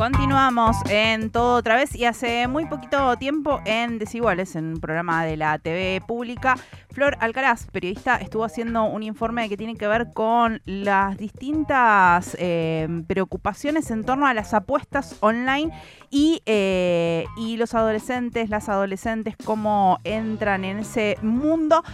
Continuamos 0.00 0.78
en 0.88 1.28
todo 1.28 1.56
otra 1.56 1.76
vez 1.76 1.94
y 1.94 2.06
hace 2.06 2.48
muy 2.48 2.64
poquito 2.64 3.18
tiempo 3.18 3.60
en 3.66 3.98
Desiguales, 3.98 4.56
en 4.56 4.64
un 4.72 4.80
programa 4.80 5.26
de 5.26 5.36
la 5.36 5.58
TV 5.58 6.00
pública, 6.08 6.56
Flor 6.90 7.18
Alcaraz, 7.20 7.66
periodista, 7.66 8.16
estuvo 8.16 8.44
haciendo 8.44 8.84
un 8.84 9.02
informe 9.02 9.46
que 9.50 9.58
tiene 9.58 9.76
que 9.76 9.86
ver 9.86 10.10
con 10.14 10.62
las 10.64 11.18
distintas 11.18 12.34
eh, 12.40 12.88
preocupaciones 13.08 13.90
en 13.90 14.04
torno 14.04 14.26
a 14.26 14.32
las 14.32 14.54
apuestas 14.54 15.18
online 15.20 15.70
y, 16.08 16.40
eh, 16.46 17.26
y 17.36 17.58
los 17.58 17.74
adolescentes, 17.74 18.48
las 18.48 18.70
adolescentes, 18.70 19.36
cómo 19.44 19.98
entran 20.04 20.64
en 20.64 20.78
ese 20.78 21.18
mundo 21.20 21.84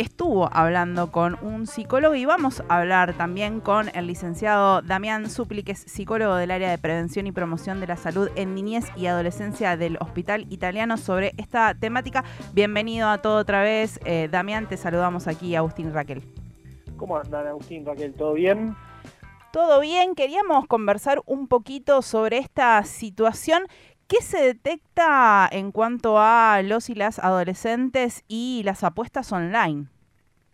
estuvo 0.00 0.48
hablando 0.52 1.12
con 1.12 1.36
un 1.42 1.66
psicólogo 1.66 2.14
y 2.14 2.24
vamos 2.24 2.62
a 2.68 2.78
hablar 2.78 3.12
también 3.14 3.60
con 3.60 3.90
el 3.94 4.06
licenciado 4.06 4.80
Damián 4.80 5.28
Supli, 5.28 5.62
que 5.62 5.72
es 5.72 5.80
psicólogo 5.80 6.36
del 6.36 6.50
área 6.50 6.70
de 6.70 6.78
prevención 6.78 7.26
y 7.26 7.32
promoción 7.32 7.80
de 7.80 7.86
la 7.86 7.96
salud 7.96 8.30
en 8.34 8.54
niñez 8.54 8.86
y 8.96 9.06
adolescencia 9.06 9.76
del 9.76 9.98
Hospital 10.00 10.46
Italiano 10.48 10.96
sobre 10.96 11.34
esta 11.36 11.74
temática. 11.74 12.24
Bienvenido 12.54 13.10
a 13.10 13.18
todo 13.18 13.36
otra 13.36 13.62
vez. 13.62 14.00
Eh, 14.06 14.28
Damián, 14.30 14.68
te 14.68 14.78
saludamos 14.78 15.26
aquí, 15.26 15.54
Agustín 15.54 15.88
y 15.88 15.90
Raquel. 15.90 16.22
¿Cómo 16.96 17.18
andan, 17.18 17.46
Agustín, 17.46 17.84
Raquel? 17.84 18.14
¿Todo 18.14 18.32
bien? 18.32 18.74
Todo 19.52 19.80
bien, 19.80 20.14
queríamos 20.14 20.66
conversar 20.66 21.20
un 21.26 21.46
poquito 21.46 22.00
sobre 22.00 22.38
esta 22.38 22.82
situación 22.84 23.64
¿Qué 24.10 24.22
se 24.22 24.42
detecta 24.42 25.48
en 25.52 25.70
cuanto 25.70 26.18
a 26.18 26.62
los 26.64 26.90
y 26.90 26.96
las 26.96 27.20
adolescentes 27.20 28.24
y 28.26 28.62
las 28.64 28.82
apuestas 28.82 29.30
online? 29.30 29.86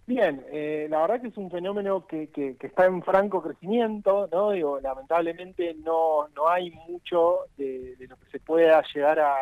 Bien, 0.07 0.45
eh, 0.53 0.87
la 0.91 1.01
verdad 1.01 1.23
que 1.23 1.29
es 1.29 1.39
un 1.39 1.51
fenómeno 1.51 2.07
que, 2.07 2.29
está 2.61 2.85
en 2.85 3.03
franco 3.03 3.43
crecimiento, 3.43 4.29
¿no? 4.31 4.51
Digo, 4.51 4.79
lamentablemente 4.81 5.75
no, 5.83 6.29
no 6.37 6.51
hay 6.51 6.71
mucho 6.71 7.47
de, 7.57 7.97
lo 8.07 8.17
que 8.19 8.27
se 8.31 8.41
pueda 8.41 8.85
llegar 8.95 9.21
a, 9.21 9.35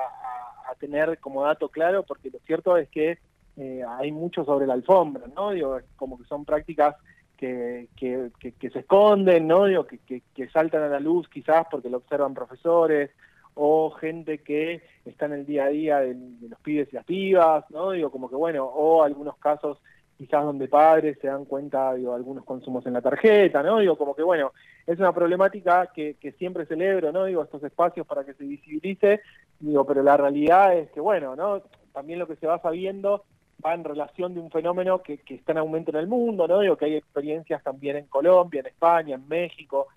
tener 0.79 1.19
como 1.19 1.43
dato 1.43 1.69
claro, 1.69 2.05
porque 2.05 2.31
lo 2.31 2.39
cierto 2.47 2.77
es 2.77 2.89
que 2.91 3.19
eh, 3.57 3.83
hay 3.99 4.13
mucho 4.13 4.45
sobre 4.45 4.69
la 4.69 4.75
alfombra, 4.75 5.27
¿no? 5.35 5.51
Digo, 5.51 5.81
como 5.97 6.19
que 6.19 6.25
son 6.25 6.45
prácticas 6.45 6.95
que, 7.37 7.89
que, 7.97 8.71
se 8.71 8.79
esconden, 8.79 9.49
¿no? 9.49 9.65
Digo, 9.65 9.89
que, 9.89 9.99
que 9.99 10.49
saltan 10.51 10.85
a 10.85 10.89
la 10.89 11.01
luz 11.01 11.29
quizás 11.29 11.67
porque 11.69 11.91
lo 11.91 11.97
observan 11.97 12.33
profesores 12.33 13.11
o 13.55 13.91
gente 13.91 14.39
que 14.39 14.83
está 15.05 15.27
en 15.27 15.33
el 15.33 15.47
día 15.47 15.65
a 15.65 15.69
día 15.69 16.01
de, 16.01 16.17
los 16.49 16.61
pibes 16.61 16.89
y 16.93 16.97
las 16.97 17.05
pibas, 17.05 17.65
¿no? 17.71 17.93
Digo, 17.93 18.11
como 18.11 18.29
que 18.29 18.37
bueno, 18.37 18.65
o 18.65 19.03
algunos 19.03 19.37
casos 19.39 19.79
quizás 20.17 20.45
donde 20.45 20.69
padres 20.69 21.19
se 21.21 21.27
dan 21.27 21.45
cuenta, 21.45 21.93
digo, 21.95 22.15
algunos 22.15 22.45
consumos 22.45 22.87
en 22.87 22.93
la 22.93 23.03
tarjeta, 23.03 23.63
¿no? 23.63 23.79
Digo, 23.79 23.97
como 23.97 24.15
que 24.15 24.23
bueno, 24.23 24.53
es 24.87 24.99
una 24.99 25.13
problemática 25.13 25.91
que, 25.95 26.15
que 26.15 26.33
siempre 26.33 26.67
celebro, 26.67 27.13
¿no? 27.13 27.25
Digo, 27.25 27.43
estos 27.43 27.63
espacios 27.65 28.07
para 28.07 28.25
que 28.25 28.35
se 28.35 28.45
visibilice, 28.45 29.21
digo, 29.59 29.85
pero 29.85 30.03
la 30.03 30.17
realidad 30.17 30.77
es 30.77 30.91
que 30.91 31.01
bueno, 31.01 31.35
¿no? 31.37 31.63
También 31.93 32.19
lo 32.19 32.27
que 32.27 32.37
se 32.37 32.47
va 32.47 32.61
sabiendo 32.61 33.25
va 33.65 33.75
en 33.75 33.85
relación 33.85 34.35
de 34.35 34.41
un 34.41 34.51
fenómeno 34.51 35.03
que, 35.03 35.19
que 35.19 35.35
está 35.35 35.53
en 35.53 35.59
aumento 35.59 35.91
en 35.91 35.99
el 35.99 36.07
mundo, 36.07 36.47
¿no? 36.47 36.61
Digo, 36.61 36.77
que 36.77 36.87
hay 36.87 36.97
experiencias 36.97 37.63
también 37.63 37.97
en 37.97 38.07
Colombia, 38.07 38.61
en 38.61 38.67
España, 38.67 39.15
en 39.15 39.27
México, 39.29 39.89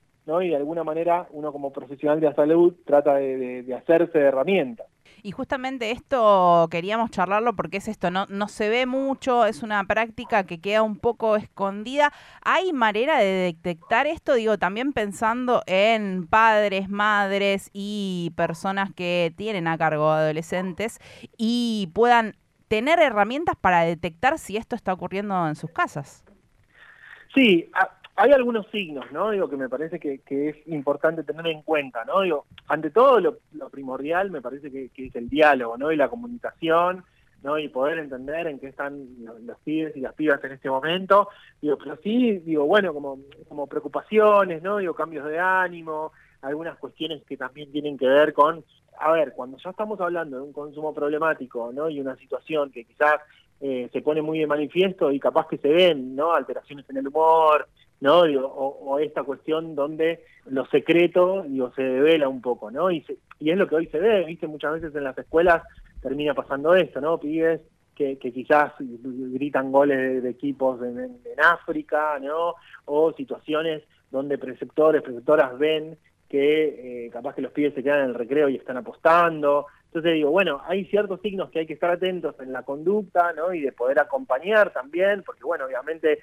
y 0.41 0.49
de 0.49 0.55
alguna 0.57 0.83
manera 0.83 1.27
uno 1.31 1.51
como 1.51 1.71
profesional 1.71 2.19
de 2.19 2.27
la 2.27 2.35
salud 2.35 2.75
trata 2.85 3.15
de, 3.15 3.73
hacerse 3.73 4.19
de 4.19 4.25
herramientas. 4.25 4.87
Y 5.23 5.31
justamente 5.31 5.91
esto 5.91 6.67
queríamos 6.69 7.11
charlarlo 7.11 7.55
porque 7.55 7.77
es 7.77 7.87
esto, 7.87 8.11
no, 8.11 8.25
no 8.27 8.47
se 8.47 8.69
ve 8.69 8.85
mucho, 8.85 9.45
es 9.45 9.63
una 9.63 9.83
práctica 9.85 10.45
que 10.45 10.59
queda 10.59 10.83
un 10.83 10.99
poco 10.99 11.37
escondida. 11.37 12.11
¿Hay 12.43 12.71
manera 12.73 13.19
de 13.19 13.25
detectar 13.25 14.05
esto? 14.05 14.33
Digo, 14.35 14.57
también 14.57 14.93
pensando 14.93 15.63
en 15.65 16.27
padres, 16.27 16.89
madres 16.89 17.69
y 17.73 18.31
personas 18.35 18.93
que 18.93 19.33
tienen 19.37 19.67
a 19.67 19.77
cargo 19.77 20.11
adolescentes 20.11 20.99
y 21.37 21.89
puedan 21.93 22.35
tener 22.67 22.99
herramientas 22.99 23.55
para 23.55 23.81
detectar 23.81 24.37
si 24.37 24.57
esto 24.57 24.75
está 24.75 24.93
ocurriendo 24.93 25.47
en 25.47 25.55
sus 25.55 25.71
casas. 25.71 26.25
Sí, 27.33 27.69
hay 28.19 28.31
algunos 28.31 28.65
signos, 28.71 29.05
¿no? 29.11 29.29
Digo, 29.29 29.47
que 29.47 29.57
me 29.57 29.69
parece 29.69 29.99
que, 29.99 30.19
es 30.27 30.67
importante 30.67 31.23
tener 31.23 31.45
en 31.47 31.61
cuenta, 31.61 32.03
¿no? 32.03 32.21
Digo, 32.21 32.45
ante 32.67 32.89
todo 32.89 33.19
lo, 33.19 33.37
primordial 33.69 34.31
me 34.31 34.41
parece 34.41 34.71
que, 34.71 34.89
es 34.95 35.15
el 35.15 35.29
diálogo, 35.29 35.77
¿no? 35.77 35.91
Y 35.91 35.95
la 35.95 36.09
comunicación, 36.09 37.05
¿no? 37.43 37.59
Y 37.59 37.69
poder 37.69 37.99
entender 37.99 38.47
en 38.47 38.59
qué 38.59 38.69
están 38.69 39.05
los, 39.23 39.59
pibes 39.59 39.95
y 39.95 39.99
las 39.99 40.15
pibas 40.15 40.43
en 40.43 40.53
este 40.53 40.67
momento. 40.67 41.29
Digo, 41.61 41.77
pero 41.77 41.95
sí, 41.97 42.39
digo, 42.39 42.65
bueno, 42.65 42.91
como, 42.91 43.19
como 43.47 43.67
preocupaciones, 43.67 44.63
¿no? 44.63 44.77
Digo, 44.77 44.95
cambios 44.95 45.25
de 45.27 45.37
ánimo, 45.37 46.11
algunas 46.41 46.75
cuestiones 46.79 47.23
que 47.23 47.37
también 47.37 47.71
tienen 47.71 47.99
que 47.99 48.07
ver 48.07 48.33
con, 48.33 48.65
a 48.99 49.11
ver, 49.11 49.33
cuando 49.33 49.59
ya 49.59 49.69
estamos 49.69 50.01
hablando 50.01 50.37
de 50.37 50.43
un 50.43 50.53
consumo 50.53 50.91
problemático, 50.91 51.71
¿no? 51.71 51.87
Y 51.87 51.99
una 51.99 52.15
situación 52.15 52.71
que 52.71 52.83
quizás 52.83 53.21
eh, 53.61 53.89
se 53.93 54.01
pone 54.01 54.23
muy 54.23 54.39
de 54.39 54.47
manifiesto 54.47 55.11
y 55.11 55.19
capaz 55.19 55.47
que 55.47 55.59
se 55.59 55.69
ven, 55.69 56.15
¿no? 56.15 56.33
Alteraciones 56.33 56.89
en 56.89 56.97
el 56.97 57.07
humor, 57.09 57.67
¿no? 57.99 58.21
o, 58.21 58.99
esta 58.99 59.23
cuestión 59.23 59.75
donde 59.75 60.23
lo 60.45 60.65
secreto 60.67 61.43
digo, 61.47 61.71
se 61.73 61.83
devela 61.83 62.29
un 62.29 62.41
poco, 62.41 62.71
¿no? 62.71 62.91
Y, 62.91 63.05
y 63.39 63.51
es 63.51 63.57
lo 63.57 63.67
que 63.67 63.75
hoy 63.75 63.87
se 63.87 63.99
ve, 63.99 64.23
¿viste? 64.25 64.47
Muchas 64.47 64.73
veces 64.73 64.95
en 64.95 65.03
las 65.03 65.17
escuelas 65.17 65.63
termina 66.01 66.33
pasando 66.33 66.75
esto, 66.75 67.01
¿no? 67.01 67.19
Pibes 67.19 67.61
que, 67.95 68.17
que 68.19 68.31
quizás 68.31 68.73
gritan 68.79 69.71
goles 69.71 70.21
de, 70.21 70.29
equipos 70.29 70.81
en, 70.83 71.19
África, 71.43 72.19
¿no? 72.19 72.55
O 72.85 73.11
situaciones 73.13 73.83
donde 74.11 74.37
preceptores, 74.37 75.01
preceptoras 75.01 75.57
ven 75.57 75.97
que 76.29 77.05
eh, 77.05 77.09
capaz 77.09 77.35
que 77.35 77.41
los 77.41 77.51
pibes 77.51 77.73
se 77.73 77.83
quedan 77.83 78.01
en 78.01 78.09
el 78.09 78.15
recreo 78.15 78.49
y 78.49 78.55
están 78.55 78.77
apostando. 78.77 79.67
Entonces 79.85 80.13
digo, 80.13 80.29
bueno, 80.29 80.61
hay 80.65 80.85
ciertos 80.85 81.21
signos 81.21 81.49
que 81.49 81.59
hay 81.59 81.65
que 81.65 81.73
estar 81.73 81.89
atentos 81.89 82.35
en 82.39 82.51
la 82.51 82.63
conducta, 82.63 83.33
¿no? 83.33 83.53
Y 83.53 83.61
de 83.61 83.71
poder 83.71 83.99
acompañar 83.99 84.71
también, 84.71 85.23
porque 85.23 85.43
bueno, 85.43 85.65
obviamente 85.65 86.19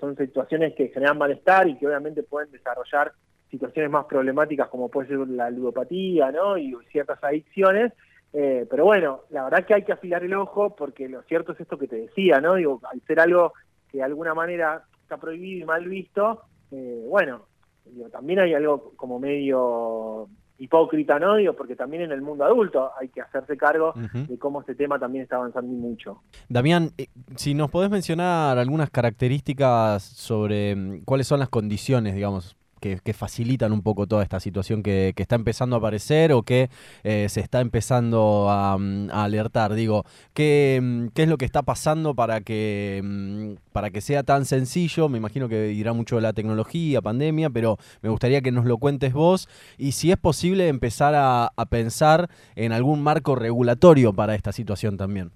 son 0.00 0.16
situaciones 0.16 0.74
que 0.74 0.88
generan 0.88 1.18
malestar 1.18 1.68
y 1.68 1.76
que 1.76 1.86
obviamente 1.86 2.22
pueden 2.22 2.50
desarrollar 2.50 3.12
situaciones 3.50 3.90
más 3.90 4.06
problemáticas 4.06 4.68
como 4.68 4.88
puede 4.88 5.08
ser 5.08 5.18
la 5.28 5.50
ludopatía, 5.50 6.32
¿no? 6.32 6.58
Y 6.58 6.74
ciertas 6.90 7.22
adicciones. 7.22 7.92
Eh, 8.32 8.66
pero 8.68 8.84
bueno, 8.84 9.20
la 9.30 9.44
verdad 9.44 9.64
que 9.64 9.74
hay 9.74 9.82
que 9.84 9.92
afilar 9.92 10.24
el 10.24 10.34
ojo 10.34 10.74
porque 10.74 11.08
lo 11.08 11.22
cierto 11.22 11.52
es 11.52 11.60
esto 11.60 11.78
que 11.78 11.88
te 11.88 11.96
decía, 11.96 12.40
¿no? 12.40 12.54
Digo, 12.54 12.80
al 12.90 13.00
ser 13.02 13.20
algo 13.20 13.52
que 13.90 13.98
de 13.98 14.04
alguna 14.04 14.34
manera 14.34 14.82
está 15.02 15.16
prohibido 15.16 15.62
y 15.62 15.64
mal 15.64 15.88
visto, 15.88 16.42
eh, 16.72 17.04
bueno, 17.08 17.46
digo, 17.84 18.08
también 18.10 18.40
hay 18.40 18.54
algo 18.54 18.92
como 18.96 19.18
medio 19.18 20.28
hipócrita, 20.58 21.18
¿no? 21.18 21.36
Digo, 21.36 21.52
porque 21.54 21.76
también 21.76 22.02
en 22.02 22.12
el 22.12 22.22
mundo 22.22 22.44
adulto 22.44 22.90
hay 22.98 23.08
que 23.08 23.20
hacerse 23.20 23.56
cargo 23.56 23.94
de 23.94 24.38
cómo 24.38 24.60
este 24.60 24.74
tema 24.74 24.98
también 24.98 25.24
está 25.24 25.36
avanzando 25.36 25.70
mucho. 25.70 26.22
Damián, 26.48 26.90
eh, 26.98 27.08
si 27.36 27.54
nos 27.54 27.70
podés 27.70 27.90
mencionar 27.90 28.58
algunas 28.58 28.90
características 28.90 30.02
sobre 30.02 30.74
mm, 30.74 31.04
cuáles 31.04 31.26
son 31.26 31.40
las 31.40 31.48
condiciones, 31.48 32.14
digamos, 32.14 32.56
que, 32.80 33.12
facilitan 33.12 33.72
un 33.72 33.82
poco 33.82 34.06
toda 34.06 34.22
esta 34.22 34.40
situación 34.40 34.82
que, 34.82 35.14
está 35.16 35.34
empezando 35.34 35.76
a 35.76 35.78
aparecer 35.78 36.32
o 36.32 36.42
que 36.42 36.70
eh, 37.04 37.26
se 37.28 37.40
está 37.40 37.60
empezando 37.60 38.46
mm, 38.78 39.10
a, 39.10 39.24
alertar. 39.24 39.74
Digo, 39.74 40.04
¿qué, 40.34 40.80
mm, 40.82 41.08
¿qué, 41.08 41.24
es 41.24 41.28
lo 41.28 41.38
que 41.38 41.44
está 41.44 41.62
pasando 41.62 42.14
para 42.14 42.40
que, 42.40 43.00
mm, 43.02 43.72
para 43.72 43.90
que 43.90 44.00
sea 44.00 44.22
tan 44.22 44.44
sencillo? 44.44 45.08
Me 45.08 45.18
imagino 45.18 45.48
que 45.48 45.62
dirá 45.68 45.92
mucho 45.92 46.20
la 46.20 46.32
tecnología, 46.32 47.00
pandemia, 47.02 47.50
pero 47.50 47.78
me 48.02 48.10
gustaría 48.10 48.40
que 48.42 48.52
nos 48.52 48.66
lo 48.66 48.78
cuentes 48.78 49.12
vos 49.12 49.48
y 49.78 49.92
si 49.92 50.10
es 50.10 50.16
posible 50.18 50.68
empezar 50.68 51.14
a 51.16 51.66
pensar 51.70 52.28
en 52.54 52.72
algún 52.72 53.02
marco 53.02 53.34
regulatorio 53.34 54.12
para 54.12 54.34
esta 54.34 54.52
situación 54.52 54.96
también. 54.96 55.32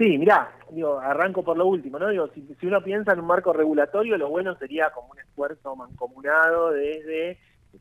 Sí, 0.00 0.16
mirá, 0.16 0.50
digo, 0.70 0.98
arranco 0.98 1.44
por 1.44 1.58
lo 1.58 1.66
último, 1.66 1.98
¿no? 1.98 2.08
Digo, 2.08 2.26
si, 2.28 2.40
si, 2.58 2.66
uno 2.66 2.82
piensa 2.82 3.12
en 3.12 3.20
un 3.20 3.26
marco 3.26 3.52
regulatorio, 3.52 4.16
lo 4.16 4.30
bueno 4.30 4.56
sería 4.56 4.88
como 4.94 5.10
un 5.12 5.18
esfuerzo 5.18 5.76
mancomunado 5.76 6.70
desde, 6.70 7.36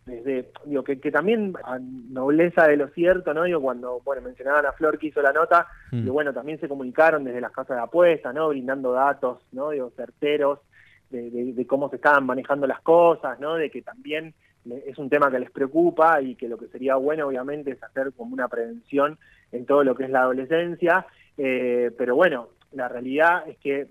desde 0.06 0.51
digo, 0.66 0.83
que, 0.83 1.00
que 1.00 1.12
también 1.13 1.54
a 1.63 1.80
nobleza 1.80 2.68
de 2.68 2.75
lo 2.75 2.89
cierto, 2.89 3.33
¿no? 3.33 3.45
Digo, 3.45 3.62
cuando, 3.62 4.01
bueno, 4.01 4.21
mencionaban 4.21 4.66
a 4.66 4.74
Flor 4.74 5.00
que 5.00 5.07
hizo 5.07 5.21
la 5.21 5.31
nota, 5.31 5.68
mm. 5.94 6.10
bueno, 6.10 6.33
también 6.33 6.60
se 6.60 6.68
comunicaron 6.68 7.24
desde 7.24 7.39
las 7.39 7.54
casas 7.54 7.77
de 7.77 7.83
apuesta, 7.83 8.33
¿no? 8.33 8.50
Brindando 8.50 8.92
datos, 8.92 9.39
¿no? 9.54 9.69
Digo, 9.69 9.89
certeros 9.95 10.60
de, 11.12 11.54
de 11.54 11.68
cómo 11.68 11.89
se 11.89 11.95
estaban 11.95 12.25
manejando 12.25 12.68
las 12.68 12.81
cosas, 12.81 13.39
¿no? 13.39 13.56
De 13.56 13.69
que 13.69 13.81
también 13.81 14.33
es 14.86 14.98
un 14.98 15.10
tema 15.10 15.31
que 15.31 15.39
les 15.39 15.51
preocupa 15.51 16.22
y 16.22 16.36
que 16.36 16.50
lo 16.50 16.57
que 16.57 16.68
sería 16.68 16.95
bueno 16.95 17.27
obviamente 17.27 17.72
es 17.72 17.81
hacer 17.81 18.12
como 18.12 18.33
una 18.33 18.50
prevención 18.50 19.18
en 19.54 19.65
todo 19.65 19.86
lo 19.86 19.95
que 19.95 20.04
es 20.04 20.10
la 20.10 20.24
adolescencia 20.24 21.06
eh, 21.39 21.91
pero 21.97 22.15
bueno, 22.15 22.50
la 22.74 22.88
realidad 22.88 23.47
es 23.47 23.57
que 23.57 23.88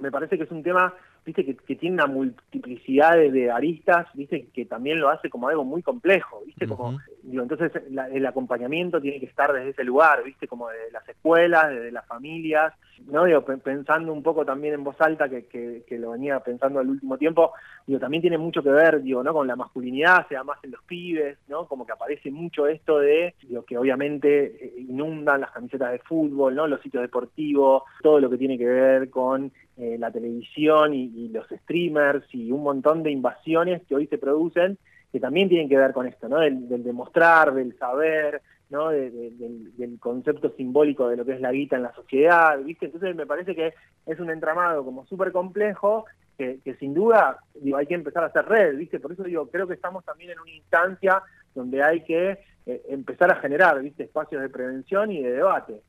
me 0.00 0.10
parece 0.10 0.36
que 0.36 0.44
es 0.44 0.50
un 0.50 0.62
tema 0.62 0.92
viste 1.24 1.44
que, 1.44 1.76
tiene 1.76 1.94
una 1.94 2.06
multiplicidad 2.06 3.16
de, 3.16 3.50
aristas, 3.50 4.06
viste 4.14 4.46
que 4.52 4.64
también 4.64 4.98
lo 4.98 5.10
hace 5.10 5.28
como 5.28 5.48
algo 5.48 5.64
muy 5.64 5.82
complejo, 5.82 6.42
viste 6.46 6.66
como 6.66 6.98
digo, 7.28 7.42
entonces 7.42 7.72
el 8.12 8.26
acompañamiento 8.26 9.00
tiene 9.00 9.20
que 9.20 9.26
estar 9.26 9.52
desde 9.52 9.70
ese 9.70 9.84
lugar, 9.84 10.24
¿viste? 10.24 10.48
Como 10.48 10.68
de 10.68 10.90
las 10.92 11.08
escuelas, 11.08 11.70
desde 11.70 11.92
las 11.92 12.06
familias, 12.06 12.74
¿no? 13.06 13.24
Digo, 13.24 13.44
pensando 13.44 14.12
un 14.12 14.22
poco 14.22 14.44
también 14.44 14.74
en 14.74 14.84
voz 14.84 15.00
alta, 15.00 15.28
que, 15.28 15.46
que, 15.46 15.98
lo 15.98 16.10
venía 16.12 16.40
pensando 16.40 16.80
al 16.80 16.88
último 16.88 17.18
tiempo, 17.18 17.52
digo, 17.86 18.00
también 18.00 18.20
tiene 18.20 18.38
mucho 18.38 18.62
que 18.62 18.70
ver, 18.70 19.02
digo, 19.02 19.22
¿no? 19.22 19.32
Con 19.32 19.46
la 19.46 19.56
masculinidad, 19.56 20.26
sea 20.28 20.44
más 20.44 20.58
en 20.62 20.72
los 20.72 20.82
pibes, 20.84 21.38
¿no? 21.48 21.66
Como 21.66 21.86
que 21.86 21.92
aparece 21.92 22.30
mucho 22.30 22.66
esto 22.66 22.98
de, 22.98 23.34
digo, 23.42 23.64
que 23.64 23.78
obviamente 23.78 24.44
eh, 24.46 24.74
inundan 24.78 25.40
las 25.40 25.50
camisetas 25.50 25.92
de 25.92 25.98
fútbol, 26.00 26.54
¿no? 26.54 26.66
Los 26.66 26.80
sitios 26.82 27.02
deportivos, 27.02 27.82
todo 28.02 28.20
lo 28.20 28.30
que 28.30 28.38
tiene 28.38 28.58
que 28.58 28.66
ver 28.66 29.10
con 29.10 29.52
eh, 29.76 29.96
la 29.96 30.10
televisión 30.10 30.92
y, 30.92 31.28
los 31.28 31.46
streamers 31.48 32.24
y 32.34 32.50
un 32.50 32.64
montón 32.64 33.04
de 33.04 33.12
invasiones 33.12 33.80
que 33.86 33.94
hoy 33.94 34.08
se 34.08 34.18
producen 34.18 34.76
que 35.12 35.20
también 35.20 35.48
tienen 35.48 35.68
que 35.68 35.76
ver 35.76 35.92
con 35.92 36.06
esto, 36.06 36.28
¿no? 36.28 36.38
Del, 36.38 36.68
demostrar, 36.82 37.54
del 37.54 37.76
saber, 37.78 38.42
¿no? 38.70 38.90
del, 38.90 39.98
concepto 40.00 40.50
simbólico 40.50 41.08
de 41.08 41.16
lo 41.16 41.24
que 41.24 41.32
es 41.32 41.40
la 41.40 41.52
guita 41.52 41.76
en 41.76 41.82
la 41.82 41.94
sociedad, 41.94 42.58
¿viste? 42.62 42.86
Entonces 42.86 43.16
me 43.16 43.26
parece 43.26 43.54
que 43.54 43.74
es 44.06 44.20
un 44.20 44.30
entramado 44.30 44.84
como 44.84 45.06
súper 45.06 45.32
complejo 45.32 46.04
que, 46.36 46.76
sin 46.78 46.94
duda 46.94 47.38
digo, 47.54 47.78
hay 47.78 47.86
que 47.86 47.94
empezar 47.94 48.22
a 48.22 48.26
hacer 48.26 48.44
red, 48.46 48.76
¿viste? 48.76 49.00
Por 49.00 49.12
eso 49.12 49.24
digo, 49.24 49.48
creo 49.48 49.66
que 49.66 49.74
estamos 49.74 50.04
también 50.04 50.30
en 50.30 50.38
una 50.38 50.50
instancia 50.50 51.22
donde 51.54 51.82
hay 51.82 52.04
que 52.04 52.38
eh, 52.66 52.82
empezar 52.88 53.32
a 53.32 53.40
generar, 53.40 53.80
¿viste? 53.82 54.04
Espacios 54.04 54.42
de 54.42 54.48
prevención 54.48 55.10
y 55.10 55.22
de 55.22 55.32
debate. 55.32 55.82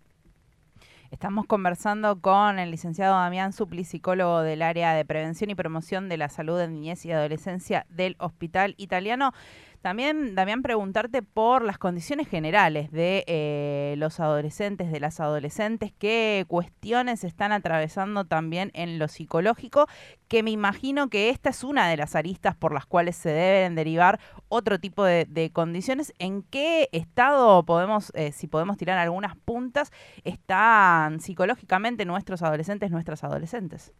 Estamos 1.12 1.48
conversando 1.48 2.22
con 2.22 2.60
el 2.60 2.70
licenciado 2.70 3.16
Damián 3.16 3.52
Supli, 3.52 3.84
psicólogo 3.84 4.42
del 4.42 4.62
área 4.62 4.94
de 4.94 5.04
prevención 5.06 5.50
y 5.50 5.56
promoción 5.56 6.08
de 6.08 6.18
la 6.18 6.30
salud 6.30 6.60
en 6.62 6.74
niñez 6.74 7.04
y 7.04 7.12
adolescencia 7.12 7.88
del 7.90 8.16
Hospital 8.20 8.76
Italiano. 8.78 9.34
También, 9.82 10.36
Damián, 10.36 10.62
preguntarte 10.62 11.22
por 11.22 11.64
las 11.64 11.78
condiciones 11.78 12.28
generales 12.28 12.92
de 12.92 13.24
eh, 13.28 13.96
los 13.98 14.20
adolescentes, 14.20 14.92
de 14.92 15.00
las 15.00 15.22
adolescentes, 15.22 15.94
qué 15.98 16.44
cuestiones 16.50 17.24
están 17.24 17.54
atravesando 17.54 18.26
también 18.26 18.72
en 18.74 19.00
lo 19.00 19.08
psicológico, 19.08 19.88
que 20.28 20.44
me 20.44 20.52
imagino 20.52 21.10
que 21.10 21.30
esta 21.30 21.50
es 21.52 21.64
una 21.64 21.88
de 21.88 21.96
las 21.96 22.18
aristas 22.18 22.58
por 22.58 22.74
las 22.74 22.86
cuales 22.86 23.16
se 23.16 23.30
deben 23.30 23.76
derivar 23.76 24.20
otro 24.50 24.80
tipo 24.80 25.06
de, 25.06 25.50
condiciones. 25.54 26.14
¿En 26.20 26.44
qué 26.44 26.90
estado 26.92 27.64
podemos, 27.64 28.12
eh, 28.16 28.34
si 28.34 28.48
podemos 28.48 28.76
tirar 28.76 28.98
algunas 28.98 29.38
puntas, 29.38 29.92
están 30.26 31.22
psicológicamente 31.22 32.04
nuestros 32.04 32.42
adolescentes, 32.42 32.92
nuestras 32.92 33.24
adolescentes? 33.24 33.94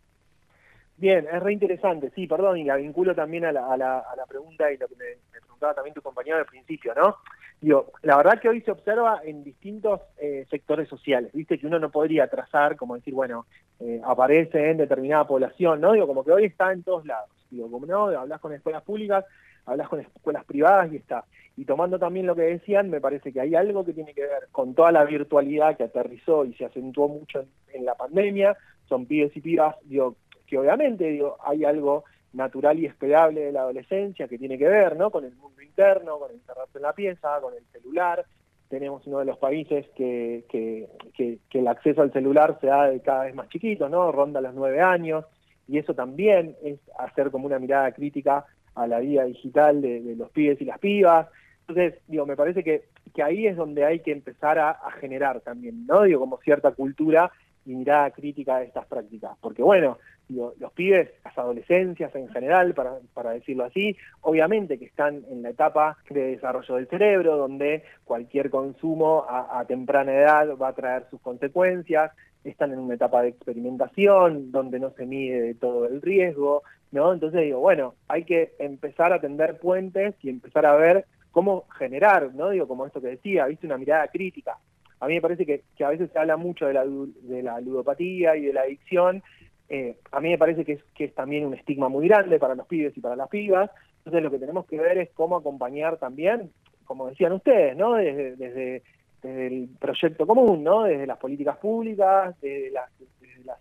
Bien, 1.00 1.26
es 1.32 1.42
re 1.42 1.54
interesante, 1.54 2.12
sí, 2.14 2.28
perdón, 2.28 2.58
y 2.58 2.66
la 2.66 2.76
vinculo 2.76 3.16
también 3.16 3.46
a 3.46 3.54
la, 3.54 3.72
a 3.72 3.78
la, 3.78 4.00
a 4.00 4.16
la 4.18 4.26
pregunta 4.26 4.70
y 4.70 4.78
lo 4.78 4.86
que 4.90 4.96
me, 4.98 5.06
preguntaba 5.32 5.74
también 5.74 5.94
tu 5.94 6.02
compañero 6.02 6.38
al 6.38 6.46
principio, 6.46 6.94
¿no? 6.94 7.16
Digo, 7.62 7.94
la 8.02 8.18
verdad 8.18 8.40
que 8.42 8.50
hoy 8.50 8.62
se 8.62 8.72
observa 8.72 9.22
en 9.24 9.46
distintos 9.46 10.02
eh, 10.18 10.46
sectores 10.50 10.90
sociales, 10.90 11.32
viste 11.32 11.58
que 11.58 11.68
uno 11.68 11.80
no 11.80 11.90
podría 11.90 12.28
trazar, 12.28 12.76
como 12.76 12.96
decir, 12.96 13.14
bueno, 13.14 13.46
eh, 13.80 14.02
aparece 14.04 14.72
en 14.72 14.78
determinada 14.78 15.26
población, 15.26 15.80
¿no? 15.80 15.94
Digo, 15.94 16.06
como 16.06 16.26
que 16.26 16.34
hoy 16.34 16.46
está 16.46 16.74
en 16.74 16.84
todos 16.84 17.06
lados, 17.06 17.30
digo, 17.50 17.72
como 17.72 17.86
no, 17.86 18.08
hablas 18.08 18.42
con 18.42 18.52
escuelas 18.52 18.84
públicas, 18.84 19.24
hablas 19.66 19.88
con 19.88 20.02
escuelas 20.02 20.44
privadas 20.44 20.92
y 20.92 20.98
está. 20.98 21.24
Y 21.56 21.64
tomando 21.64 21.98
también 21.98 22.26
lo 22.26 22.36
que 22.36 22.42
decían, 22.42 22.90
me 22.90 23.02
parece 23.02 23.32
que 23.32 23.42
hay 23.42 23.56
algo 23.56 23.86
que 23.86 23.94
tiene 23.94 24.14
que 24.14 24.22
ver 24.22 24.48
con 24.52 24.74
toda 24.74 24.92
la 24.92 25.06
virtualidad 25.06 25.78
que 25.78 25.84
aterrizó 25.84 26.44
y 26.46 26.54
se 26.56 26.66
acentuó 26.66 27.08
mucho 27.08 27.46
en, 27.74 27.86
la 27.86 27.96
pandemia, 27.96 28.58
son 28.88 29.06
pibes 29.06 29.36
y 29.36 29.42
pibas, 29.42 29.76
digo, 29.84 30.16
que 30.50 30.58
obviamente 30.58 31.06
digo, 31.06 31.38
hay 31.44 31.64
algo 31.64 32.04
natural 32.34 32.80
y 32.80 32.86
esperable 32.86 33.42
de 33.42 33.52
la 33.52 33.62
adolescencia 33.62 34.28
que 34.28 34.38
tiene 34.38 34.58
que 34.58 34.68
ver 34.68 34.98
¿no? 34.98 35.12
con 35.12 35.26
el 35.26 35.36
mundo 35.36 35.62
interno, 35.62 36.18
con 36.18 36.32
encerrarse 36.32 36.78
en 36.78 36.82
la 36.82 36.94
pieza, 36.94 37.40
con 37.42 37.54
el 37.54 37.64
celular. 37.72 38.26
Tenemos 38.68 39.06
uno 39.08 39.20
de 39.20 39.26
los 39.26 39.38
países 39.38 39.88
que, 39.96 40.46
que, 40.50 41.40
el 41.52 41.68
acceso 41.68 42.02
al 42.02 42.14
celular 42.14 42.58
se 42.62 42.68
da 42.68 42.90
de 42.90 43.02
cada 43.02 43.26
vez 43.26 43.36
más 43.36 43.50
chiquito, 43.50 43.90
¿no? 43.90 44.12
ronda 44.12 44.42
los 44.42 44.54
nueve 44.54 44.80
años, 44.82 45.26
y 45.68 45.78
eso 45.78 45.94
también 45.94 46.56
es 46.64 46.80
hacer 46.98 47.32
como 47.32 47.48
una 47.48 47.60
mirada 47.60 47.92
crítica 47.92 48.46
a 48.76 48.88
la 48.88 49.00
vida 49.00 49.24
digital 49.24 49.82
de, 49.82 50.16
los 50.16 50.30
pibes 50.32 50.62
y 50.62 50.66
las 50.66 50.80
pibas. 50.80 51.28
Entonces, 51.68 52.00
digo, 52.08 52.26
me 52.26 52.36
parece 52.36 52.64
que, 52.64 52.84
que 53.14 53.24
ahí 53.24 53.48
es 53.48 53.56
donde 53.56 53.86
hay 53.86 54.00
que 54.02 54.12
empezar 54.12 54.60
a, 54.60 54.72
a 54.72 54.92
generar 54.92 55.42
también, 55.42 55.86
¿no? 55.88 56.04
Digo, 56.04 56.20
como 56.20 56.38
cierta 56.38 56.72
cultura 56.72 57.32
y 57.66 57.76
mirada 57.76 58.12
crítica 58.12 58.60
de 58.60 58.66
estas 58.66 58.86
prácticas. 58.88 59.38
Porque 59.42 59.62
bueno, 59.64 59.98
los 60.30 60.72
pibes, 60.74 61.10
las 61.24 61.38
adolescencias 61.38 62.14
en 62.16 62.30
general, 62.30 62.74
para, 62.74 63.00
para 63.14 63.32
decirlo 63.32 63.66
así, 63.66 63.96
obviamente 64.22 64.78
que 64.78 64.86
están 64.86 65.24
en 65.30 65.42
la 65.42 65.50
etapa 65.50 65.98
de 66.10 66.36
desarrollo 66.36 66.76
del 66.76 66.88
cerebro, 66.88 67.38
donde 67.38 67.84
cualquier 68.04 68.50
consumo 68.50 69.26
a, 69.28 69.64
temprana 69.68 70.14
edad 70.14 70.56
va 70.58 70.70
a 70.70 70.74
traer 70.74 71.08
sus 71.10 71.20
consecuencias, 71.22 72.12
están 72.44 72.72
en 72.72 72.80
una 72.80 72.96
etapa 72.96 73.22
de 73.22 73.30
experimentación, 73.30 74.52
donde 74.52 74.80
no 74.80 74.92
se 74.92 75.06
mide 75.06 75.56
todo 75.56 75.86
el 75.86 76.02
riesgo, 76.02 76.64
¿no? 76.92 77.12
Entonces 77.12 77.42
digo, 77.42 77.60
bueno, 77.60 77.96
hay 78.08 78.24
que 78.24 78.54
empezar 78.60 79.12
a 79.14 79.20
tender 79.20 79.60
puentes 79.60 80.16
y 80.22 80.30
empezar 80.30 80.66
a 80.66 80.76
ver 80.76 81.06
cómo 81.32 81.66
generar, 81.78 82.34
¿no? 82.34 82.50
Digo, 82.50 82.68
como 82.68 82.86
esto 82.86 83.02
que 83.02 83.08
decía, 83.08 83.46
viste, 83.46 83.66
una 83.66 83.78
mirada 83.78 84.08
crítica. 84.08 84.58
A 85.00 85.08
mí 85.08 85.16
me 85.16 85.22
parece 85.22 85.46
que, 85.46 85.64
a 85.84 85.90
veces 85.90 86.12
se 86.12 86.20
habla 86.20 86.38
mucho 86.38 86.68
de 86.68 86.74
la, 86.74 86.86
de 86.86 87.44
la 87.44 87.60
ludopatía 87.62 88.36
y 88.36 88.46
de 88.46 88.54
la 88.54 88.62
adicción, 88.62 89.24
eh, 89.70 89.98
a 90.12 90.20
mí 90.20 90.30
me 90.30 90.38
parece 90.38 90.66
que 90.66 90.74
es, 90.74 90.84
que 90.96 91.06
es 91.06 91.14
también 91.14 91.46
un 91.46 91.54
estigma 91.54 91.90
muy 91.90 92.08
grande 92.08 92.40
para 92.40 92.56
los 92.56 92.66
pibes 92.66 92.98
y 92.98 93.02
para 93.02 93.16
las 93.16 93.30
pibas. 93.30 93.70
Entonces 94.00 94.24
lo 94.24 94.32
que 94.32 94.40
tenemos 94.40 94.66
que 94.66 94.80
ver 94.80 94.98
es 94.98 95.10
cómo 95.12 95.38
acompañar 95.38 95.98
también, 95.98 96.52
como 96.86 97.08
decían 97.08 97.34
ustedes, 97.34 97.78
¿no? 97.78 97.94
Desde, 97.94 98.82
el 99.22 99.70
proyecto 99.80 100.26
común, 100.26 100.64
¿no? 100.64 100.84
Desde 100.84 101.06
las 101.06 101.18
políticas 101.18 101.58
públicas, 101.58 102.36
desde 102.42 102.72
las, 102.72 102.90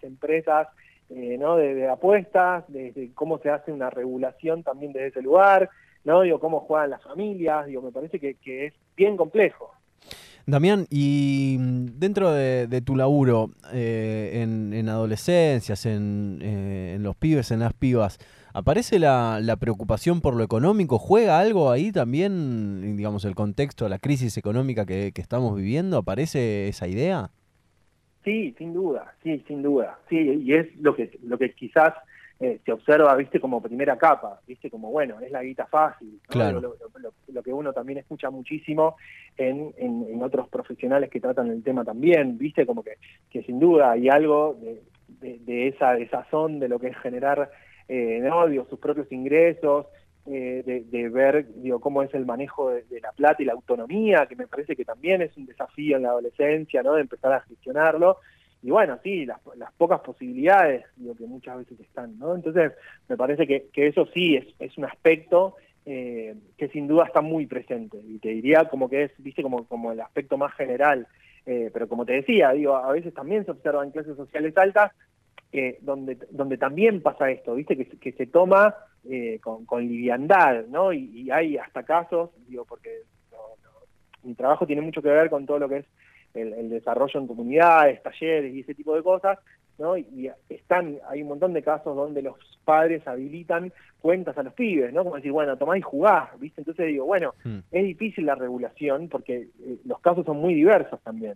empresas, 0.02 0.68
eh, 1.10 1.36
¿no? 1.38 1.56
De, 1.56 1.88
apuestas, 1.88 2.64
desde 2.68 3.12
cómo 3.12 3.38
se 3.38 3.50
hace 3.50 3.72
una 3.72 3.90
regulación 3.90 4.62
también 4.62 4.92
desde 4.92 5.08
ese 5.08 5.22
lugar, 5.22 5.68
¿no? 6.04 6.22
Digo, 6.22 6.40
cómo 6.40 6.60
juegan 6.60 6.90
las 6.90 7.02
familias, 7.02 7.66
digo, 7.66 7.82
me 7.82 7.92
parece 7.92 8.18
que 8.18 8.66
es 8.66 8.74
bien 8.96 9.16
complejo. 9.16 9.77
Damián, 10.48 10.86
y 10.88 11.58
mm, 11.60 11.98
dentro 11.98 12.32
de, 12.32 12.80
tu 12.80 12.96
laburo 12.96 13.50
eh, 13.70 14.40
en, 14.42 14.88
adolescencias, 14.88 15.84
eh, 15.84 15.92
en, 15.94 17.02
los 17.02 17.14
pibes, 17.16 17.50
en 17.50 17.60
las 17.60 17.74
pibas, 17.74 18.18
¿aparece 18.54 18.98
la, 18.98 19.56
preocupación 19.60 20.22
por 20.22 20.34
lo 20.34 20.42
económico? 20.42 20.98
¿Juega 20.98 21.38
algo 21.38 21.70
ahí 21.70 21.92
también, 21.92 22.96
digamos, 22.96 23.26
el 23.26 23.34
contexto, 23.34 23.90
la 23.90 23.98
crisis 23.98 24.38
económica 24.38 24.86
que, 24.86 25.12
que 25.14 25.20
estamos 25.20 25.54
viviendo? 25.54 25.98
¿Aparece 25.98 26.68
esa 26.68 26.88
idea? 26.88 27.30
Sí, 28.24 28.54
sin 28.56 28.72
duda, 28.72 29.14
sí, 29.22 29.44
sin 29.46 29.62
duda. 29.62 29.98
Sí, 30.08 30.16
y 30.16 30.54
es 30.54 30.74
lo 30.80 30.96
que, 30.96 31.18
lo 31.24 31.36
que 31.36 31.52
quizás 31.52 31.92
eh, 32.40 32.60
se 32.64 32.72
observa, 32.72 33.16
viste, 33.16 33.40
como 33.40 33.60
primera 33.60 33.98
capa, 33.98 34.40
viste, 34.46 34.70
como 34.70 34.92
bueno, 34.92 35.18
es 35.20 35.32
la 35.32 35.42
guita 35.42 35.66
fácil. 35.66 36.20
Claro. 36.28 36.60
Lo, 37.26 37.42
que 37.42 37.52
uno 37.52 37.72
también 37.72 37.98
escucha 37.98 38.30
muchísimo 38.30 38.96
en, 39.36 39.74
en, 39.76 40.22
otros 40.22 40.48
profesionales 40.48 41.10
que 41.10 41.20
tratan 41.20 41.50
el 41.50 41.64
tema 41.64 41.84
también, 41.84 42.38
viste, 42.38 42.64
como 42.64 42.84
que, 42.84 42.98
que 43.30 43.42
sin 43.42 43.58
duda 43.58 43.90
hay 43.90 44.08
algo 44.08 44.56
de, 44.60 45.38
de, 45.38 45.68
esa 45.68 45.94
desazón 45.94 46.60
de 46.60 46.68
lo 46.68 46.78
que 46.78 46.88
es 46.88 46.98
generar, 46.98 47.50
eh, 47.88 48.20
¿no? 48.22 48.46
Digo, 48.46 48.66
sus 48.70 48.78
propios 48.78 49.10
ingresos, 49.10 49.86
eh, 50.26 50.62
de, 50.64 50.84
de, 50.84 51.08
ver 51.08 51.46
digo, 51.56 51.80
cómo 51.80 52.02
es 52.02 52.14
el 52.14 52.26
manejo 52.26 52.70
de, 52.70 52.82
de, 52.84 53.00
la 53.00 53.10
plata 53.12 53.42
y 53.42 53.46
la 53.46 53.54
autonomía, 53.54 54.26
que 54.26 54.36
me 54.36 54.46
parece 54.46 54.76
que 54.76 54.84
también 54.84 55.22
es 55.22 55.36
un 55.36 55.46
desafío 55.46 55.96
en 55.96 56.04
la 56.04 56.10
adolescencia, 56.10 56.82
¿no? 56.84 56.94
De 56.94 57.00
empezar 57.00 57.32
a 57.32 57.40
gestionarlo 57.40 58.18
y 58.62 58.70
bueno, 58.70 58.98
sí, 59.02 59.24
las, 59.24 59.38
las 59.56 59.72
pocas 59.72 60.00
posibilidades 60.00 60.84
digo, 60.96 61.14
que 61.14 61.26
muchas 61.26 61.58
veces 61.58 61.78
están, 61.80 62.18
¿no? 62.18 62.34
Entonces, 62.34 62.72
me 63.08 63.16
parece 63.16 63.46
que, 63.46 63.68
que 63.72 63.86
eso 63.86 64.06
sí 64.12 64.36
es, 64.36 64.46
es 64.58 64.76
un 64.76 64.84
aspecto 64.84 65.56
eh, 65.90 66.34
que 66.56 66.68
sin 66.68 66.86
duda 66.86 67.04
está 67.04 67.22
muy 67.22 67.46
presente, 67.46 67.96
y 67.96 68.18
te 68.18 68.28
diría 68.28 68.68
como 68.68 68.90
que 68.90 69.04
es, 69.04 69.12
viste, 69.18 69.42
como, 69.42 69.66
como 69.66 69.92
el 69.92 70.00
aspecto 70.00 70.36
más 70.36 70.52
general, 70.54 71.06
eh, 71.46 71.70
pero 71.72 71.88
como 71.88 72.04
te 72.04 72.12
decía, 72.12 72.50
digo, 72.50 72.76
a 72.76 72.92
veces 72.92 73.14
también 73.14 73.46
se 73.46 73.52
observa 73.52 73.82
en 73.84 73.92
clases 73.92 74.16
sociales 74.16 74.54
altas, 74.58 74.92
eh, 75.50 75.78
donde, 75.80 76.18
donde 76.30 76.58
también 76.58 77.00
pasa 77.00 77.30
esto, 77.30 77.54
viste, 77.54 77.76
que, 77.76 78.12
se 78.12 78.26
toma 78.26 78.74
con, 79.40 79.64
con 79.64 79.88
liviandad, 79.88 80.66
¿no? 80.66 80.92
Y, 80.92 81.30
hay 81.30 81.56
hasta 81.56 81.84
casos, 81.84 82.30
digo, 82.46 82.66
porque 82.66 83.04
mi 84.24 84.34
trabajo 84.34 84.66
tiene 84.66 84.82
mucho 84.82 85.00
que 85.00 85.08
ver 85.08 85.30
con 85.30 85.46
todo 85.46 85.58
lo 85.58 85.70
que 85.70 85.78
es 85.78 85.86
el, 86.34 86.70
desarrollo 86.70 87.20
en 87.20 87.26
comunidades, 87.26 88.02
talleres 88.02 88.54
y 88.54 88.60
ese 88.60 88.74
tipo 88.74 88.94
de 88.94 89.02
cosas, 89.02 89.38
¿no? 89.78 89.96
Y, 89.96 90.30
están, 90.48 90.98
hay 91.08 91.22
un 91.22 91.28
montón 91.28 91.52
de 91.52 91.62
casos 91.62 91.96
donde 91.96 92.22
los 92.22 92.36
padres 92.64 93.06
habilitan 93.06 93.72
cuentas 94.00 94.36
a 94.38 94.42
los 94.42 94.52
pibes, 94.54 94.92
¿no? 94.92 95.04
Como 95.04 95.16
decir, 95.16 95.32
bueno, 95.32 95.56
tomá 95.56 95.78
y 95.78 95.82
jugá, 95.82 96.32
¿viste? 96.38 96.60
Entonces 96.60 96.86
digo, 96.86 97.06
bueno, 97.06 97.34
hmm. 97.44 97.58
es 97.70 97.84
difícil 97.84 98.26
la 98.26 98.34
regulación 98.34 99.08
porque 99.08 99.48
eh, 99.60 99.78
los 99.84 100.00
casos 100.00 100.24
son 100.24 100.38
muy 100.38 100.54
diversos 100.54 101.00
también. 101.02 101.34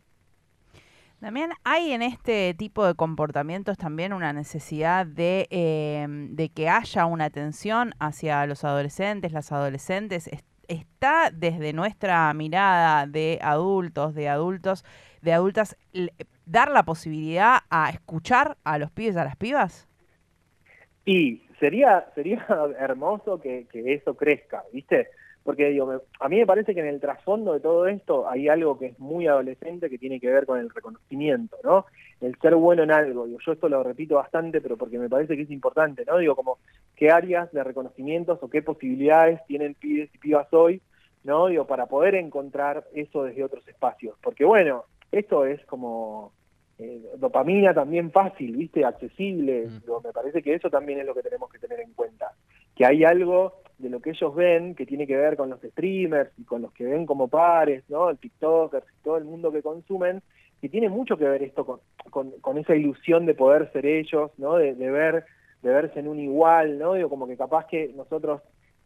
También 1.21 1.51
hay 1.63 1.93
en 1.93 2.03
este 2.03 2.53
tipo 2.55 2.85
de 2.85 2.95
comportamientos 2.95 3.79
también 3.79 4.13
una 4.13 4.33
necesidad 4.33 5.07
de, 5.07 5.47
eh, 5.51 6.05
de 6.09 6.49
que 6.49 6.69
haya 6.69 7.07
una 7.07 7.27
atención 7.27 7.95
hacia 8.01 8.45
los 8.47 8.65
adolescentes, 8.65 9.31
las 9.31 9.53
adolescentes, 9.53 10.29
está 10.73 11.31
desde 11.33 11.73
nuestra 11.73 12.33
mirada 12.35 13.07
de 13.07 13.39
adultos, 13.43 14.15
de 14.15 14.29
adultos, 14.29 14.85
de 15.21 15.33
adultas, 15.33 15.77
dar 16.47 16.71
la 16.71 16.83
posibilidad 16.83 17.61
a 17.71 17.91
escuchar 17.91 18.57
a 18.65 18.79
los 18.79 18.91
pibes, 18.91 19.17
a 19.17 19.25
las 19.25 19.37
pibas? 19.37 19.89
Y 21.05 21.43
sería, 21.59 22.07
sería 22.15 22.45
hermoso 22.79 23.41
que, 23.41 23.67
que 23.71 23.95
eso 23.95 24.17
crezca, 24.17 24.63
¿viste? 24.73 25.09
Porque 25.45 25.71
digo, 25.71 26.03
a 26.21 26.29
mí 26.29 26.39
me 26.39 26.47
parece 26.47 26.73
que 26.75 26.81
en 26.81 26.87
el 26.87 27.01
trasfondo 27.01 27.53
de 27.53 27.61
todo 27.61 27.87
esto 27.87 28.29
hay 28.29 28.49
algo 28.49 28.79
que 28.79 28.87
es 28.87 28.99
muy 29.01 29.27
adolescente 29.27 29.91
que 29.91 29.99
tiene 29.99 30.21
que 30.21 30.31
ver 30.31 30.47
con 30.47 30.61
el 30.61 30.71
reconocimiento, 30.71 31.57
¿no? 31.65 31.87
El 32.21 32.37
ser 32.39 32.55
bueno 32.55 32.85
en 32.85 32.93
algo. 32.93 33.27
Digo, 33.27 33.41
yo 33.45 33.53
esto 33.53 33.69
lo 33.69 33.83
repito 33.83 34.17
bastante, 34.17 34.61
pero 34.61 34.77
porque 34.77 34.99
me 34.99 35.09
parece 35.09 35.37
que 35.37 35.43
es 35.43 35.51
importante, 35.51 36.05
¿no? 36.05 36.19
Digo, 36.19 36.37
como 36.37 36.59
qué 36.95 37.11
áreas 37.11 37.51
de 37.53 37.65
reconocimientos 37.65 38.39
o 38.41 38.49
qué 38.49 38.63
posibilidades 38.63 39.45
tienen 39.47 39.75
pibes 39.75 40.15
y 40.15 40.19
pibas 40.19 40.47
hoy, 40.53 40.81
¿no? 41.25 41.49
Digo, 41.49 41.67
para 41.67 41.87
poder 41.87 42.15
encontrar 42.15 42.85
eso 42.95 43.25
desde 43.25 43.43
otros 43.43 43.67
espacios. 43.67 44.17
Porque 44.23 44.45
bueno, 44.45 44.85
esto 45.11 45.45
es 45.45 45.65
como 45.67 46.33
eh, 46.79 47.03
dopamina 47.17 47.75
también 47.75 48.11
fácil, 48.11 48.57
¿viste? 48.57 48.85
Accesible. 48.85 49.67
Mm. 49.67 50.05
me 50.05 50.13
parece 50.13 50.43
que 50.43 50.55
eso 50.55 50.71
también 50.71 51.01
es 51.01 51.07
lo 51.07 51.15
que 51.15 51.23
tenemos 51.23 51.51
que 51.51 51.59
tener 51.59 51.81
en 51.81 51.93
cuenta. 51.95 52.33
Que 52.75 52.87
hay 52.87 53.05
algo 53.05 53.62
de 53.83 53.91
lo 53.91 54.01
que 54.01 54.11
ellos 54.11 54.35
ven, 54.35 54.75
que 54.75 54.87
tiene 54.87 55.07
que 55.07 55.17
ver 55.17 55.37
con 55.37 55.51
los 55.51 55.61
streamers 55.61 56.31
y 56.39 56.45
con 56.45 56.63
los 56.63 56.73
que 56.73 56.85
ven 56.85 57.05
como 57.05 57.29
pares, 57.29 57.83
¿no? 57.89 58.09
El 58.09 58.19
TikTokers 58.19 58.87
y 58.87 59.03
todo 59.03 59.17
el 59.17 59.25
mundo 59.25 59.51
que 59.51 59.61
consumen, 59.61 60.23
que 60.61 60.69
tiene 60.69 60.89
mucho 60.89 61.17
que 61.17 61.29
ver 61.29 61.43
esto 61.43 61.67
con, 62.09 62.31
con, 62.41 62.59
esa 62.59 62.77
ilusión 62.77 63.27
de 63.27 63.35
poder 63.35 63.71
ser 63.73 63.85
ellos, 63.85 64.31
¿no? 64.39 64.57
De, 64.57 64.73
ver 64.73 65.25
de 65.63 65.71
verse 65.71 65.99
en 65.99 66.09
un 66.09 66.21
igual, 66.21 66.79
¿no? 66.79 66.95
Digo, 66.95 67.09
como 67.09 67.27
que 67.27 67.37
capaz 67.37 67.67
que 67.67 67.93
nosotros 67.95 68.41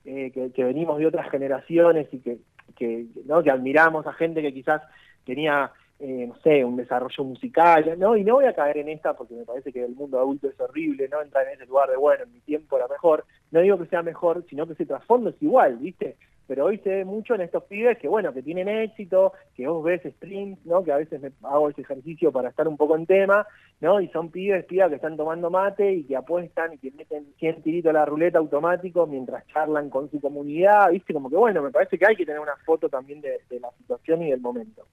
eh, 0.07 0.33
que, 0.33 0.65
venimos 0.65 0.99
de 0.99 1.07
otras 1.07 1.31
generaciones 1.31 2.09
y 2.13 2.21
que, 2.21 2.39
que, 2.75 3.07
¿no? 3.27 3.43
que 3.43 3.51
admiramos 3.51 4.07
a 4.07 4.15
gente 4.15 4.41
que 4.41 4.55
quizás 4.55 4.81
tenía 5.25 5.73
eh, 5.99 6.27
no 6.27 6.37
sé, 6.41 6.63
un 6.63 6.77
desarrollo 6.77 7.25
musical, 7.25 7.99
¿no? 7.99 8.17
Y 8.17 8.25
no 8.25 8.35
voy 8.35 8.45
a 8.45 8.55
caer 8.55 8.77
en 8.79 8.91
esta 8.91 9.15
porque 9.15 9.35
me 9.35 9.45
parece 9.45 9.73
que 9.73 9.83
el 9.83 9.95
mundo 9.95 10.19
adulto 10.19 10.49
es 10.49 10.61
horrible, 10.61 11.09
¿no? 11.09 11.23
Entrar 11.23 11.47
en 11.47 11.55
ese 11.55 11.65
lugar 11.65 11.89
de, 11.89 11.97
bueno, 11.97 12.25
en 12.25 12.33
mi 12.33 12.41
tiempo 12.41 12.77
era 12.77 12.87
mejor. 12.87 13.25
No 13.51 13.61
digo 13.61 13.79
que 13.79 13.87
sea 13.87 14.03
mejor, 14.03 14.45
sino 14.51 14.67
que 14.67 14.75
ese 14.75 14.85
trasfondo 14.85 15.31
es 15.31 15.43
igual, 15.43 15.77
¿viste? 15.79 16.17
Pero 16.47 16.67
hoy 16.67 16.79
se 16.79 16.91
ve 16.91 17.05
mucho 17.07 17.35
en 17.35 17.41
estos 17.41 17.65
pibes 17.65 17.99
que, 17.99 18.09
bueno, 18.09 18.33
que 18.35 18.43
tienen 18.43 18.69
éxito, 18.69 19.33
que 19.55 19.67
vos 19.67 19.83
ves 19.83 20.03
streams, 20.17 20.65
¿no? 20.67 20.85
Que 20.85 20.93
a 20.93 20.99
veces 20.99 21.21
me 21.21 21.33
hago 21.43 21.71
ese 21.71 21.81
ejercicio 21.81 22.31
para 22.31 22.51
estar 22.51 22.69
un 22.69 22.77
poco 22.77 22.95
en 22.95 23.07
tema, 23.07 23.47
¿no? 23.81 23.99
Y 24.01 24.09
son 24.09 24.31
pibes, 24.31 24.67
pibas 24.67 24.91
que 24.91 24.97
están 24.97 25.17
tomando 25.17 25.51
mate 25.51 25.95
y 25.95 26.05
que 26.05 26.15
apuestan 26.15 26.75
y 26.75 26.79
que 26.79 26.91
meten 26.91 27.27
100 27.39 27.63
tiritos 27.63 27.91
a 27.91 27.95
la 27.95 28.05
ruleta 28.05 28.39
automático 28.39 29.07
mientras 29.07 29.47
charlan 29.47 29.89
con 29.89 30.11
su 30.11 30.21
comunidad, 30.21 30.91
¿viste? 30.91 31.15
Como 31.15 31.31
que, 31.31 31.37
bueno, 31.37 31.63
me 31.63 31.71
parece 31.71 31.99
que 31.99 32.07
hay 32.07 32.17
que 32.17 32.27
tener 32.27 32.41
una 32.41 32.57
foto 32.67 32.91
también 32.91 33.23
de 33.23 33.41
la 33.61 33.71
situación 33.79 34.23
y 34.23 34.31
del 34.31 34.41
momento. 34.41 34.87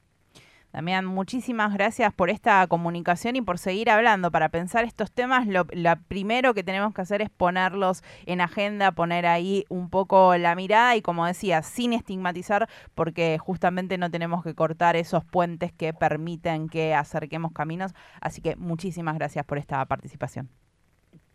Damián, 0.73 1.05
muchísimas 1.05 1.71
gracias 1.71 2.11
por 2.15 2.31
esta 2.31 2.65
comunicación 2.65 3.35
y 3.35 3.43
por 3.43 3.59
seguir 3.59 3.91
hablando. 3.91 4.31
Para 4.31 4.49
pensar 4.49 4.85
estos 4.85 5.11
temas, 5.11 5.45
lo, 5.45 5.67
primero 6.07 6.55
que 6.55 6.63
tenemos 6.63 6.95
que 6.95 7.01
hacer 7.01 7.21
es 7.21 7.29
ponerlos 7.29 8.01
en 8.25 8.41
agenda, 8.41 8.91
poner 8.91 9.27
ahí 9.27 9.65
un 9.69 9.91
poco 9.91 10.35
la 10.35 10.55
mirada 10.55 10.95
y, 10.95 11.03
como 11.03 11.27
decía, 11.27 11.61
sin 11.61 11.93
estigmatizar, 11.93 12.67
porque 12.95 13.37
justamente 13.37 13.99
no 13.99 14.09
tenemos 14.09 14.43
que 14.43 14.55
cortar 14.55 14.95
esos 14.95 15.23
puentes 15.23 15.71
que 15.71 15.93
permiten 15.93 16.67
que 16.69 16.95
acerquemos 16.95 17.51
caminos. 17.51 17.93
Así 18.19 18.41
que 18.41 18.55
muchísimas 18.55 19.15
gracias 19.15 19.45
por 19.45 19.59
esta 19.59 19.85
participación. 19.85 20.49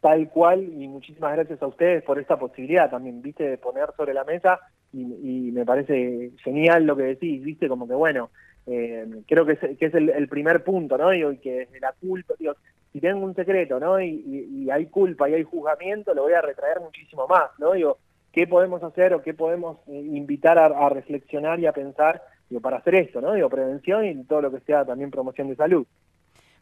Tal 0.01 0.29
cual, 0.31 0.65
y 0.65 0.89
muchísimas 0.89 1.35
gracias 1.35 1.63
a 1.63 1.69
ustedes 1.69 2.03
por 2.03 2.19
esta 2.19 2.37
posibilidad 2.37 2.91
también, 2.91 3.23
viste, 3.23 3.45
de 3.45 3.59
poner 3.59 3.91
sobre 3.97 4.15
la 4.15 4.25
mesa 4.25 4.59
y, 4.93 5.03
y 5.03 5.53
me 5.53 5.65
parece 5.65 6.33
genial 6.43 6.87
lo 6.87 6.97
que 6.97 7.05
decís, 7.05 7.41
viste, 7.45 7.69
como 7.69 7.87
que 7.87 7.95
bueno, 7.95 8.31
eh, 8.71 9.23
creo 9.27 9.47
que 9.47 9.53
es, 9.53 9.79
que 9.79 9.87
es 9.87 9.95
el, 9.95 10.29
primer 10.29 10.63
punto, 10.63 10.99
¿no? 10.99 11.15
y 11.15 11.39
que 11.39 11.61
desde 11.61 11.81
la 11.81 11.95
culpa, 11.99 12.35
digo, 12.39 12.55
si 12.93 13.01
tengo 13.01 13.25
un 13.25 13.35
secreto, 13.35 13.81
¿no? 13.81 14.01
Y, 14.01 14.69
hay 14.71 14.87
culpa 14.87 15.29
y 15.29 15.35
hay 15.35 15.43
juzgamiento, 15.43 16.13
lo 16.13 16.23
voy 16.25 16.35
a 16.35 16.43
retraer 16.43 16.81
muchísimo 16.81 17.27
más, 17.27 17.51
¿no? 17.59 17.73
Digo, 17.73 17.97
¿qué 18.33 18.47
podemos 18.47 18.83
hacer 18.83 19.15
o 19.15 19.23
qué 19.23 19.33
podemos 19.33 19.79
eh, 19.89 19.93
invitar 19.93 20.59
a, 20.59 20.89
reflexionar 20.91 21.59
y 21.61 21.67
a 21.67 21.73
pensar 21.73 22.23
digo, 22.51 22.61
para 22.61 22.77
hacer 22.77 22.97
esto, 22.97 23.23
¿no? 23.23 23.33
Digo, 23.33 23.49
prevención 23.49 24.05
y 24.05 24.25
todo 24.25 24.43
lo 24.43 24.51
que 24.51 24.61
sea 24.61 24.85
también 24.85 25.11
promoción 25.11 25.49
de 25.49 25.57
salud. 25.57 25.87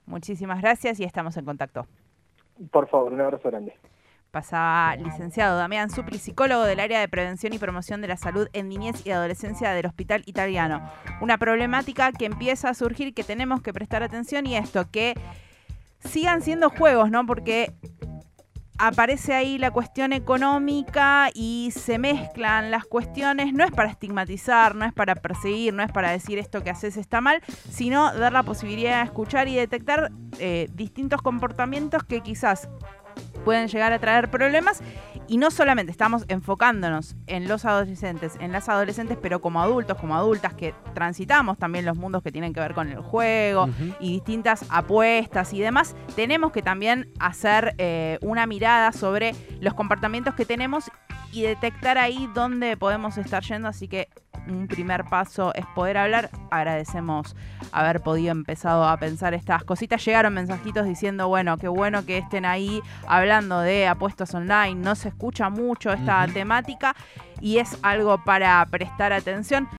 Muchísimas 0.06 0.60
gracias 0.60 1.00
y 1.00 1.04
estamos 1.04 1.36
en 1.36 1.44
contacto. 1.44 1.86
Por 2.70 2.86
favor, 2.86 3.12
un 3.12 3.20
abrazo 3.20 3.50
grande. 3.50 3.74
Pasaba 4.36 4.94
licenciado 4.96 5.56
Damián 5.56 5.88
Supri, 5.88 6.18
psicólogo 6.18 6.64
del 6.64 6.78
área 6.78 7.00
de 7.00 7.08
prevención 7.08 7.54
y 7.54 7.58
promoción 7.58 8.02
de 8.02 8.08
la 8.08 8.18
salud 8.18 8.48
en 8.52 8.68
niñez 8.68 9.00
y 9.06 9.10
adolescencia 9.10 9.70
del 9.70 9.86
Hospital 9.86 10.24
Italiano. 10.26 10.86
Una 11.22 11.38
problemática 11.38 12.12
que 12.12 12.26
empieza 12.26 12.68
a 12.68 12.74
surgir, 12.74 13.14
que 13.14 13.24
tenemos 13.24 13.62
que 13.62 13.72
prestar 13.72 14.02
atención 14.02 14.46
y 14.46 14.54
esto, 14.54 14.90
que 14.90 15.14
sigan 16.00 16.42
siendo 16.42 16.68
juegos, 16.68 17.10
¿no? 17.10 17.24
Porque 17.24 17.72
aparece 18.78 19.34
ahí 19.34 19.58
la 19.58 19.70
cuestión 19.70 20.12
económica 20.12 21.30
y 21.32 21.70
se 21.74 21.98
mezclan 21.98 22.70
las 22.70 22.84
cuestiones, 22.84 23.52
no 23.52 23.64
es 23.64 23.70
para 23.70 23.90
estigmatizar, 23.90 24.74
no 24.74 24.84
es 24.84 24.92
para 24.92 25.14
perseguir, 25.14 25.72
no 25.72 25.82
es 25.82 25.90
para 25.90 26.10
decir 26.10 26.38
esto 26.38 26.62
que 26.62 26.70
haces 26.70 26.96
está 26.96 27.20
mal, 27.20 27.42
sino 27.70 28.12
dar 28.12 28.32
la 28.32 28.42
posibilidad 28.42 28.98
de 28.98 29.04
escuchar 29.04 29.48
y 29.48 29.56
detectar 29.56 30.12
eh, 30.38 30.68
distintos 30.74 31.22
comportamientos 31.22 32.04
que 32.04 32.20
quizás 32.20 32.68
pueden 33.46 33.68
llegar 33.68 33.92
a 33.92 34.00
traer 34.00 34.28
problemas. 34.28 34.82
Y 35.28 35.38
no 35.38 35.52
solamente 35.52 35.92
estamos 35.92 36.24
enfocándonos 36.26 37.14
en 37.28 37.46
los 37.46 37.64
adolescentes, 37.64 38.34
en 38.40 38.50
las 38.50 38.68
adolescentes, 38.68 39.16
pero 39.22 39.40
como 39.40 39.62
adultos, 39.62 39.96
como 39.98 40.16
adultas 40.16 40.54
que 40.54 40.74
transitamos 40.94 41.56
también 41.56 41.84
los 41.84 41.96
mundos 41.96 42.24
que 42.24 42.32
tienen 42.32 42.52
que 42.52 42.58
ver 42.58 42.74
con 42.74 42.88
el 42.88 42.98
juego 42.98 43.68
y 44.00 44.12
distintas 44.14 44.64
apuestas 44.68 45.52
y 45.52 45.60
demás, 45.60 45.94
tenemos 46.16 46.50
que 46.50 46.62
también 46.62 47.12
hacer 47.20 47.74
eh, 47.78 48.18
una 48.20 48.46
mirada 48.46 48.92
sobre 48.92 49.34
los 49.60 49.74
comportamientos 49.74 50.34
que 50.34 50.44
tenemos 50.44 50.90
y 51.32 51.42
detectar 51.42 51.98
ahí 51.98 52.28
dónde 52.34 52.76
podemos 52.76 53.16
estar 53.18 53.42
yendo. 53.44 53.68
Así 53.68 53.88
que 53.88 54.08
un 54.48 54.66
primer 54.68 55.04
paso 55.04 55.54
es 55.54 55.66
poder 55.74 55.98
hablar. 55.98 56.30
Agradecemos 56.50 57.36
haber 57.72 58.00
podido 58.00 58.32
empezado 58.32 58.86
a 58.86 58.96
pensar 58.96 59.34
estas 59.34 59.64
cositas. 59.64 60.04
Llegaron 60.04 60.34
mensajitos 60.34 60.86
diciendo, 60.86 61.28
bueno, 61.28 61.58
qué 61.58 61.68
bueno 61.68 62.04
que 62.06 62.18
estén 62.18 62.44
ahí 62.44 62.80
hablando 63.06 63.60
de 63.60 63.86
apuestas 63.86 64.34
online. 64.34 64.74
No 64.74 64.94
se 64.94 65.08
escucha 65.08 65.50
mucho 65.50 65.92
esta 65.92 66.26
temática 66.28 66.94
y 67.40 67.58
es 67.58 67.78
algo 67.82 68.22
para 68.24 68.64
prestar 68.66 69.12
atención. 69.12 69.68